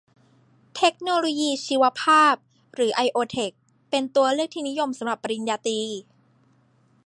[0.77, 2.35] เทคโนโลยีชีวภาพ
[2.75, 3.51] หรือ ไอโอเทค
[3.89, 5.79] เป็นตัวเลือกที่นิยมสำหรับปริญญาตรี